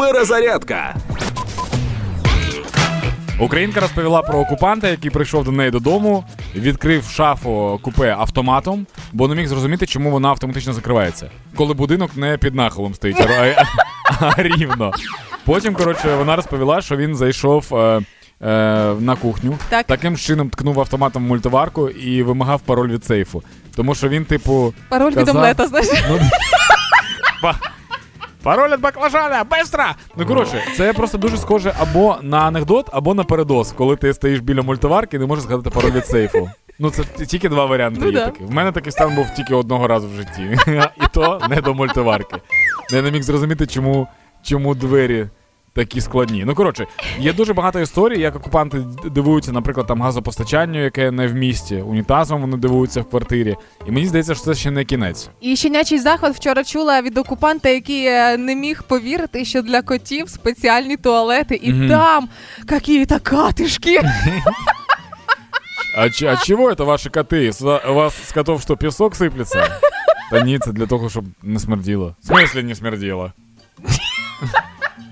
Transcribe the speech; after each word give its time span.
Перезарядка. 0.00 0.94
Українка 3.40 3.80
розповіла 3.80 4.22
про 4.22 4.38
окупанта, 4.38 4.88
який 4.88 5.10
прийшов 5.10 5.44
до 5.44 5.52
неї 5.52 5.70
додому, 5.70 6.24
відкрив 6.54 7.04
шафу 7.04 7.80
купе 7.82 8.16
автоматом, 8.18 8.86
бо 9.12 9.28
не 9.28 9.34
міг 9.34 9.46
зрозуміти, 9.46 9.86
чому 9.86 10.10
вона 10.10 10.28
автоматично 10.28 10.72
закривається. 10.72 11.30
Коли 11.56 11.74
будинок 11.74 12.16
не 12.16 12.38
під 12.38 12.54
нахилом 12.54 12.94
стоїть, 12.94 13.20
а, 13.20 13.64
а, 14.20 14.30
а 14.36 14.42
рівно. 14.42 14.92
Потім, 15.44 15.74
коротше, 15.74 16.14
вона 16.16 16.36
розповіла, 16.36 16.82
що 16.82 16.96
він 16.96 17.16
зайшов. 17.16 17.74
Е, 17.74 18.00
е, 18.42 18.94
на 19.00 19.16
кухню 19.16 19.58
Так. 19.68 19.86
таким 19.86 20.16
чином 20.16 20.50
ткнув 20.50 20.80
автоматом 20.80 21.24
в 21.24 21.28
мультиварку 21.28 21.88
і 21.88 22.22
вимагав 22.22 22.60
пароль 22.60 22.90
від 22.90 23.04
сейфу. 23.04 23.42
Тому 23.76 23.94
що 23.94 24.08
він, 24.08 24.24
типу, 24.24 24.74
Пароль 24.88 25.10
від 25.10 25.18
Казав- 25.18 25.36
омлета, 25.36 25.66
знаєш. 25.66 25.88
Ну, 26.10 26.20
Пароль 28.42 28.72
від 28.72 28.80
баклажана, 28.80 29.44
Быстро! 29.44 29.84
Ну 30.16 30.26
коротше, 30.26 30.62
це 30.76 30.92
просто 30.92 31.18
дуже 31.18 31.36
схоже 31.36 31.74
або 31.78 32.16
на 32.22 32.38
анекдот, 32.38 32.86
або 32.92 33.14
на 33.14 33.24
передос, 33.24 33.72
коли 33.72 33.96
ти 33.96 34.14
стоїш 34.14 34.40
біля 34.40 34.62
мультиварки 34.62 35.16
і 35.16 35.20
не 35.20 35.26
можеш 35.26 35.44
згадати 35.44 35.70
пароль 35.70 35.90
від 35.90 36.06
сейфу. 36.06 36.50
Ну, 36.78 36.90
це 36.90 37.04
тільки 37.26 37.48
два 37.48 37.66
варіанти 37.66 38.00
Ну 38.02 38.06
є 38.06 38.12
да. 38.12 38.24
такі. 38.24 38.44
В 38.44 38.50
мене 38.50 38.72
такий 38.72 38.92
стан 38.92 39.14
був 39.14 39.30
тільки 39.36 39.54
одного 39.54 39.86
разу 39.86 40.08
в 40.08 40.12
житті. 40.12 40.58
І 40.96 41.02
то 41.12 41.40
не 41.48 41.60
до 41.60 41.74
мультиварки. 41.74 42.36
Я 42.92 43.02
не 43.02 43.10
міг 43.10 43.22
зрозуміти, 43.22 43.66
чому, 43.66 44.06
чому 44.42 44.74
двері 44.74 45.26
такі 45.73 46.01
складні. 46.01 46.43
Ну, 46.45 46.55
коротше, 46.55 46.87
є 47.19 47.33
дуже 47.33 47.53
багато 47.53 47.79
історій, 47.79 48.19
як 48.19 48.35
окупанти 48.35 48.77
д- 48.79 49.09
дивуються, 49.09 49.51
наприклад, 49.51 49.87
там 49.87 50.01
газопостачанню, 50.01 50.83
яке 50.83 51.11
не 51.11 51.27
в 51.27 51.33
місті, 51.33 51.75
унітазом 51.75 52.41
вони 52.41 52.57
дивуються 52.57 53.01
в 53.01 53.09
квартирі. 53.09 53.55
І 53.87 53.91
мені 53.91 54.07
здається, 54.07 54.35
що 54.35 54.43
це 54.43 54.53
ще 54.53 54.71
не 54.71 54.85
кінець. 54.85 55.29
І 55.41 55.55
щенячий 55.55 55.99
захват 55.99 56.35
вчора 56.35 56.63
чула 56.63 57.01
від 57.01 57.17
окупанта, 57.17 57.69
який 57.69 58.05
е, 58.05 58.37
не 58.37 58.55
міг 58.55 58.83
повірити, 58.83 59.45
що 59.45 59.61
для 59.61 59.81
котів 59.81 60.29
спеціальні 60.29 60.97
туалети, 60.97 61.55
і 61.55 61.73
Мгм. 61.73 61.89
там 61.89 62.29
какие-то 62.67 63.19
катишки. 63.19 64.01
А, 65.97 66.09
ч- 66.09 66.27
а 66.27 66.35
чего 66.37 66.69
это 66.71 66.85
ваши 66.85 67.09
коты? 67.09 67.47
С- 67.53 67.61
У 67.89 67.93
вас 67.93 68.13
с 68.27 68.31
котов 68.31 68.61
что, 68.61 68.77
песок 68.77 69.15
сыплется? 69.15 69.67
Та 70.31 70.41
ні, 70.41 70.59
це 70.59 70.71
для 70.71 70.85
того, 70.85 71.09
щоб 71.09 71.25
не 71.43 71.59
смерділо. 71.59 72.15
В 72.23 72.27
смислі 72.27 72.63
не 72.63 72.75
смерділо? 72.75 73.33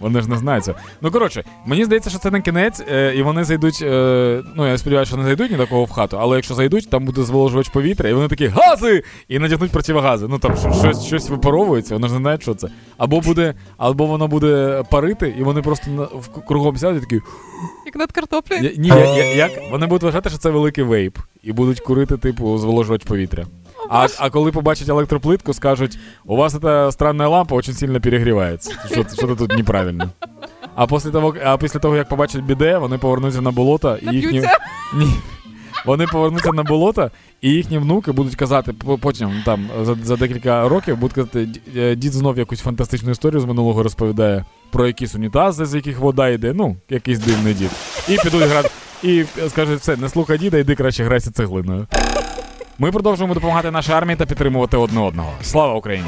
Вони 0.00 0.20
ж 0.20 0.28
не 0.30 0.36
знають 0.36 0.64
цього. 0.64 0.78
Ну 1.00 1.10
коротше, 1.10 1.44
мені 1.66 1.84
здається, 1.84 2.10
що 2.10 2.18
це 2.18 2.30
не 2.30 2.40
кінець, 2.40 2.82
е, 2.92 3.14
і 3.16 3.22
вони 3.22 3.44
зайдуть. 3.44 3.78
Е, 3.82 4.42
ну 4.56 4.66
я 4.68 4.78
сподіваюся, 4.78 5.08
що 5.08 5.16
не 5.16 5.24
зайдуть 5.24 5.50
ні 5.50 5.56
до 5.56 5.66
кого 5.66 5.84
в 5.84 5.90
хату, 5.90 6.18
але 6.20 6.36
якщо 6.36 6.54
зайдуть, 6.54 6.90
там 6.90 7.04
буде 7.04 7.22
зволожувач 7.22 7.68
повітря, 7.68 8.08
і 8.08 8.12
вони 8.12 8.28
такі 8.28 8.46
гази! 8.46 9.02
І 9.28 9.38
надягнуть 9.38 9.70
противогази. 9.70 10.26
Ну 10.28 10.38
там 10.38 10.56
що- 10.56 10.72
щось, 10.72 11.04
щось 11.06 11.28
випаровується, 11.30 11.94
вони 11.94 12.08
ж 12.08 12.14
не 12.14 12.20
знають, 12.20 12.42
що 12.42 12.54
це. 12.54 12.68
Або 12.98 13.20
буде, 13.20 13.54
або 13.76 14.06
воно 14.06 14.28
буде 14.28 14.82
парити, 14.90 15.34
і 15.38 15.42
вони 15.42 15.62
просто 15.62 15.90
на, 15.90 16.02
в 16.02 16.44
кругом 16.46 16.76
сядуть 16.76 17.02
і 17.02 17.06
такі. 17.06 17.20
Як 17.86 17.96
над 17.96 18.12
картоплею. 18.12 18.72
Ні, 18.78 18.88
я, 18.88 18.96
я, 19.16 19.34
як? 19.34 19.50
Вони 19.70 19.86
будуть 19.86 20.02
вважати, 20.02 20.28
що 20.30 20.38
це 20.38 20.50
великий 20.50 20.84
вейп, 20.84 21.18
і 21.42 21.52
будуть 21.52 21.80
курити, 21.80 22.16
типу, 22.16 22.58
зволожувач 22.58 23.04
повітря. 23.04 23.46
А, 23.88 24.06
а 24.18 24.30
коли 24.30 24.52
побачать 24.52 24.88
електроплитку, 24.88 25.54
скажуть: 25.54 25.98
у 26.26 26.36
вас 26.36 26.56
ця 26.62 26.92
странна 26.92 27.28
лампа 27.28 27.56
дуже 27.56 27.72
сильно 27.72 28.00
перегрівається. 28.00 28.72
Що, 28.90 29.04
що 29.16 29.36
тут 29.36 29.56
неправильно. 29.56 30.10
А 30.74 30.86
після 30.86 31.10
того, 31.10 31.34
а 31.44 31.56
після 31.56 31.80
того, 31.80 31.96
як 31.96 32.08
побачать 32.08 32.42
біде, 32.42 32.78
вони 32.78 32.98
повернуться 32.98 33.40
на 33.40 33.50
болото 33.50 33.96
і 34.02 34.16
їхні. 34.16 34.42
Ні. 34.94 35.06
Вони 35.86 36.06
повернуться 36.06 36.52
на 36.52 36.62
болото, 36.62 37.10
і 37.40 37.50
їхні 37.50 37.78
внуки 37.78 38.12
будуть 38.12 38.36
казати, 38.36 38.74
потім 39.00 39.30
там 39.44 39.68
за, 39.82 39.96
за 40.04 40.16
декілька 40.16 40.68
років 40.68 40.96
будуть 40.96 41.14
казати, 41.14 41.48
е, 41.76 41.94
дід 41.94 42.12
знов 42.12 42.38
якусь 42.38 42.60
фантастичну 42.60 43.10
історію 43.10 43.40
з 43.40 43.44
минулого 43.44 43.82
розповідає 43.82 44.44
про 44.70 44.86
якісь 44.86 45.14
унітази, 45.14 45.66
з 45.66 45.74
яких 45.74 45.98
вода 45.98 46.28
йде, 46.28 46.52
ну, 46.52 46.76
якийсь 46.88 47.18
дивний 47.18 47.54
дід. 47.54 47.70
І 48.08 48.16
підуть 48.24 48.42
грати, 48.42 48.70
і 49.02 49.24
скажуть, 49.48 49.80
все, 49.80 49.96
не 49.96 50.08
слухай 50.08 50.38
діда, 50.38 50.58
йди 50.58 50.74
краще 50.74 51.04
грайся 51.04 51.30
цеглиною. 51.30 51.86
Ми 52.80 52.92
продовжуємо 52.92 53.34
допомагати 53.34 53.70
нашій 53.70 53.92
армії 53.92 54.16
та 54.16 54.26
підтримувати 54.26 54.76
одне 54.76 55.00
одного. 55.00 55.32
Слава 55.42 55.74
Україні! 55.74 56.06